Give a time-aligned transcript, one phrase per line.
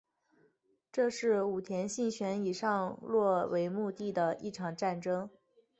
[0.91, 5.29] 这是武田信玄以上洛为目的的一场战争。